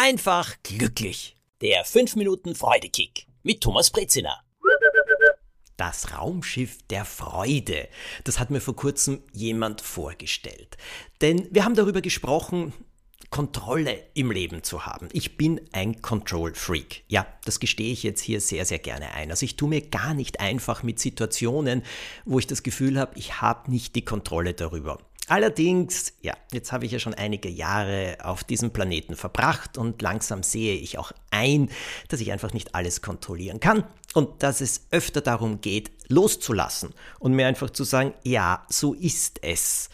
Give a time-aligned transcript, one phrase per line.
[0.00, 1.36] einfach glücklich.
[1.60, 4.40] Der 5 Minuten Freudekick mit Thomas Brezina.
[5.76, 7.86] Das Raumschiff der Freude.
[8.24, 10.78] Das hat mir vor kurzem jemand vorgestellt.
[11.20, 12.72] Denn wir haben darüber gesprochen,
[13.28, 15.10] Kontrolle im Leben zu haben.
[15.12, 17.04] Ich bin ein Control Freak.
[17.08, 19.30] Ja, das gestehe ich jetzt hier sehr, sehr gerne ein.
[19.30, 21.82] Also ich tue mir gar nicht einfach mit Situationen,
[22.24, 24.98] wo ich das Gefühl habe, ich habe nicht die Kontrolle darüber.
[25.28, 30.42] Allerdings, ja, jetzt habe ich ja schon einige Jahre auf diesem Planeten verbracht und langsam
[30.42, 31.70] sehe ich auch ein,
[32.08, 37.34] dass ich einfach nicht alles kontrollieren kann und dass es öfter darum geht, loszulassen und
[37.34, 39.88] mir einfach zu sagen, ja, so ist es.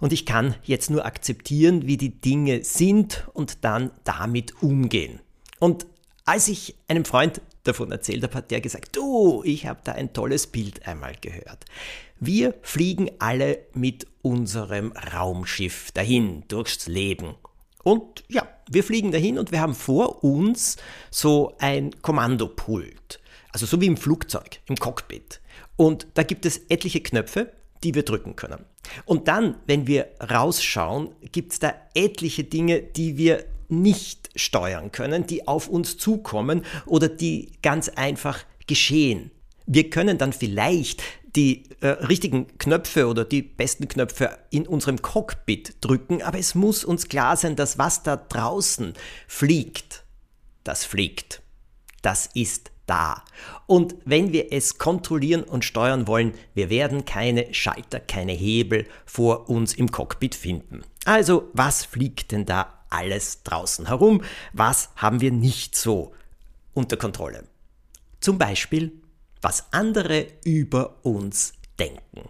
[0.00, 5.20] Und ich kann jetzt nur akzeptieren, wie die Dinge sind und dann damit umgehen.
[5.58, 5.86] Und
[6.24, 10.12] als ich einem Freund davon erzählt habe, hat der gesagt, du, ich habe da ein
[10.12, 11.64] tolles Bild einmal gehört.
[12.18, 17.34] Wir fliegen alle mit unserem Raumschiff dahin durchs Leben.
[17.84, 20.76] Und ja, wir fliegen dahin und wir haben vor uns
[21.10, 23.20] so ein Kommandopult.
[23.52, 25.40] Also so wie im Flugzeug, im Cockpit.
[25.76, 27.52] Und da gibt es etliche Knöpfe,
[27.84, 28.64] die wir drücken können.
[29.04, 35.26] Und dann, wenn wir rausschauen, gibt es da etliche Dinge, die wir nicht steuern können,
[35.26, 39.30] die auf uns zukommen oder die ganz einfach geschehen.
[39.66, 41.02] Wir können dann vielleicht
[41.36, 46.84] die äh, richtigen Knöpfe oder die besten Knöpfe in unserem Cockpit drücken, aber es muss
[46.84, 48.94] uns klar sein, dass was da draußen
[49.28, 50.04] fliegt,
[50.64, 51.42] das fliegt.
[52.02, 53.24] Das ist da.
[53.66, 59.50] Und wenn wir es kontrollieren und steuern wollen, wir werden keine Schalter, keine Hebel vor
[59.50, 60.82] uns im Cockpit finden.
[61.04, 64.22] Also, was fliegt denn da alles draußen herum?
[64.52, 66.14] Was haben wir nicht so
[66.74, 67.44] unter Kontrolle?
[68.20, 68.92] Zum Beispiel
[69.42, 72.28] was andere über uns denken.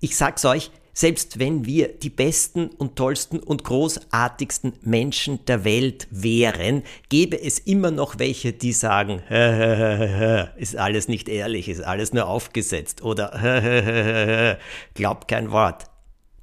[0.00, 6.06] Ich sag's euch, selbst wenn wir die besten und tollsten und großartigsten Menschen der Welt
[6.10, 9.18] wären, gäbe es immer noch welche, die sagen,
[10.56, 14.58] ist alles nicht ehrlich, ist alles nur aufgesetzt oder
[14.94, 15.86] glaubt kein Wort.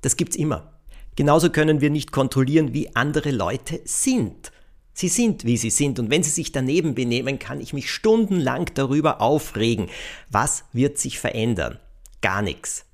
[0.02, 0.74] Das gibt's immer.
[1.16, 4.52] Genauso können wir nicht kontrollieren, wie andere Leute sind.
[4.94, 8.70] Sie sind, wie sie sind, und wenn sie sich daneben benehmen, kann ich mich stundenlang
[8.74, 9.88] darüber aufregen.
[10.30, 11.80] Was wird sich verändern?
[12.22, 12.86] Gar nichts.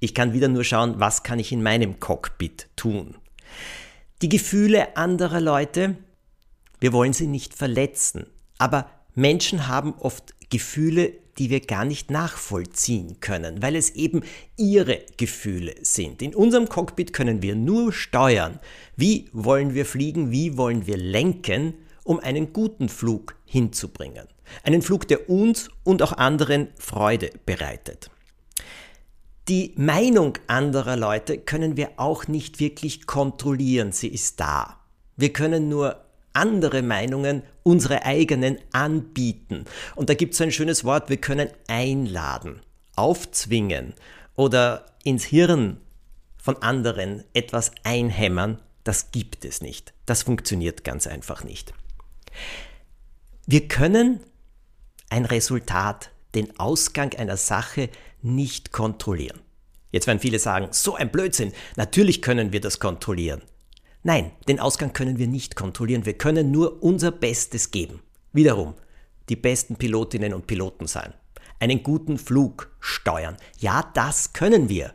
[0.00, 3.14] Ich kann wieder nur schauen, was kann ich in meinem Cockpit tun.
[4.22, 5.96] Die Gefühle anderer Leute,
[6.80, 8.26] wir wollen sie nicht verletzen,
[8.58, 14.22] aber Menschen haben oft Gefühle, die wir gar nicht nachvollziehen können, weil es eben
[14.56, 16.22] ihre Gefühle sind.
[16.22, 18.58] In unserem Cockpit können wir nur steuern,
[18.96, 24.26] wie wollen wir fliegen, wie wollen wir lenken, um einen guten Flug hinzubringen.
[24.64, 28.10] Einen Flug, der uns und auch anderen Freude bereitet.
[29.48, 34.78] Die Meinung anderer Leute können wir auch nicht wirklich kontrollieren, sie ist da.
[35.16, 36.01] Wir können nur
[36.32, 39.64] andere Meinungen, unsere eigenen anbieten.
[39.94, 42.60] Und da gibt es ein schönes Wort, wir können einladen,
[42.96, 43.94] aufzwingen
[44.34, 45.78] oder ins Hirn
[46.42, 48.60] von anderen etwas einhämmern.
[48.84, 49.92] Das gibt es nicht.
[50.06, 51.72] Das funktioniert ganz einfach nicht.
[53.46, 54.20] Wir können
[55.08, 57.90] ein Resultat, den Ausgang einer Sache
[58.22, 59.40] nicht kontrollieren.
[59.90, 63.42] Jetzt werden viele sagen, so ein Blödsinn, natürlich können wir das kontrollieren.
[64.04, 66.06] Nein, den Ausgang können wir nicht kontrollieren.
[66.06, 68.00] Wir können nur unser Bestes geben.
[68.32, 68.74] Wiederum,
[69.28, 71.14] die besten Pilotinnen und Piloten sein.
[71.60, 73.36] Einen guten Flug steuern.
[73.60, 74.92] Ja, das können wir.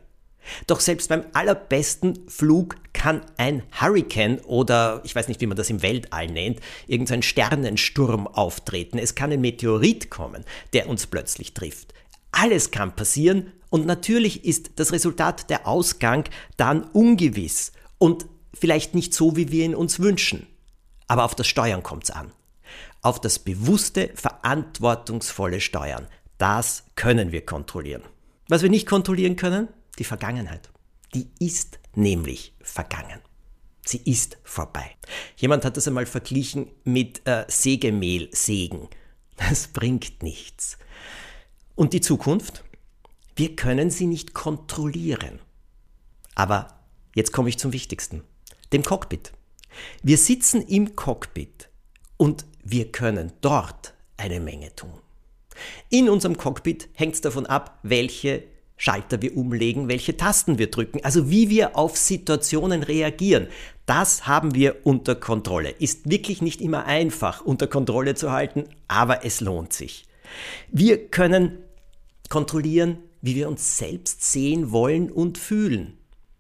[0.66, 5.70] Doch selbst beim allerbesten Flug kann ein Hurricane oder ich weiß nicht, wie man das
[5.70, 8.98] im Weltall nennt, irgendein Sternensturm auftreten.
[8.98, 11.94] Es kann ein Meteorit kommen, der uns plötzlich trifft.
[12.32, 16.26] Alles kann passieren und natürlich ist das Resultat, der Ausgang
[16.58, 17.72] dann ungewiss.
[17.98, 18.26] Und
[18.60, 20.48] vielleicht nicht so, wie wir ihn uns wünschen.
[21.08, 22.32] Aber auf das Steuern kommt es an.
[23.02, 26.08] Auf das bewusste, verantwortungsvolle Steuern.
[26.38, 28.04] Das können wir kontrollieren.
[28.48, 30.70] Was wir nicht kontrollieren können, die Vergangenheit.
[31.14, 33.22] Die ist nämlich vergangen.
[33.86, 34.96] Sie ist vorbei.
[35.38, 38.90] Jemand hat das einmal verglichen mit äh, Sägemehl sägen.
[39.38, 40.78] Das bringt nichts.
[41.76, 42.64] Und die Zukunft?
[43.36, 45.40] Wir können sie nicht kontrollieren.
[46.36, 46.80] Aber
[47.16, 48.24] jetzt komme ich zum Wichtigsten
[48.74, 49.32] dem Cockpit.
[50.04, 51.70] Wir sitzen im Cockpit
[52.18, 55.00] und wir können dort eine Menge tun.
[55.90, 58.44] In unserem Cockpit hängt es davon ab, welche
[58.76, 63.48] Schalter wir umlegen, welche Tasten wir drücken, also wie wir auf Situationen reagieren.
[63.88, 65.72] Das haben wir unter Kontrolle.
[65.72, 70.06] Ist wirklich nicht immer einfach unter Kontrolle zu halten, aber es lohnt sich.
[70.72, 71.58] Wir können
[72.30, 75.98] kontrollieren, wie wir uns selbst sehen wollen und fühlen.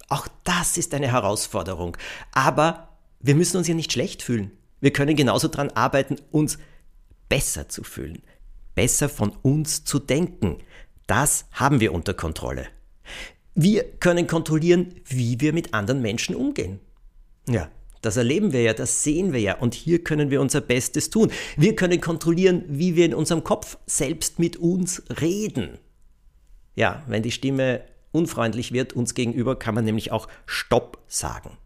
[0.09, 1.98] Auch das ist eine Herausforderung.
[2.31, 4.51] Aber wir müssen uns ja nicht schlecht fühlen.
[4.80, 6.57] Wir können genauso daran arbeiten, uns
[7.30, 8.21] besser zu fühlen,
[8.75, 10.57] besser von uns zu denken.
[11.07, 12.68] Das haben wir unter Kontrolle.
[13.56, 16.80] Wir können kontrollieren, wie wir mit anderen Menschen umgehen.
[17.50, 17.71] Ja,
[18.01, 21.31] das erleben wir ja, das sehen wir ja und hier können wir unser Bestes tun.
[21.56, 25.80] Wir können kontrollieren, wie wir in unserem Kopf selbst mit uns reden.
[26.75, 27.81] Ja, wenn die Stimme
[28.12, 31.57] unfreundlich wird uns gegenüber, kann man nämlich auch Stopp sagen.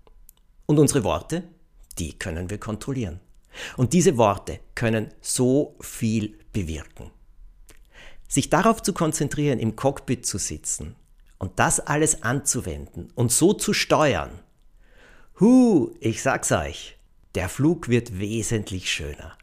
[0.65, 1.43] Und unsere Worte,
[1.97, 3.19] die können wir kontrollieren.
[3.77, 7.11] Und diese Worte können so viel bewirken.
[8.27, 10.95] Sich darauf zu konzentrieren, im Cockpit zu sitzen
[11.37, 14.39] und das alles anzuwenden und so zu steuern,
[15.39, 16.97] hu, ich sag's euch,
[17.35, 19.37] der Flug wird wesentlich schöner.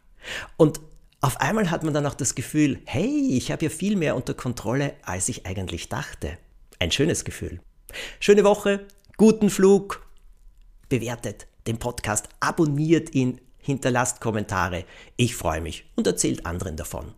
[0.57, 0.79] Und
[1.21, 4.33] auf einmal hat man dann auch das Gefühl, hey, ich habe ja viel mehr unter
[4.33, 6.37] Kontrolle, als ich eigentlich dachte.
[6.81, 7.59] Ein schönes Gefühl.
[8.21, 8.87] Schöne Woche,
[9.17, 10.07] guten Flug,
[10.87, 14.85] bewertet den Podcast, abonniert ihn, hinterlasst Kommentare.
[15.17, 17.13] Ich freue mich und erzählt anderen davon.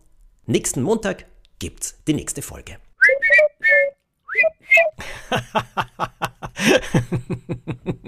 [0.46, 1.26] Nächsten Montag
[1.60, 2.78] gibt's die nächste Folge.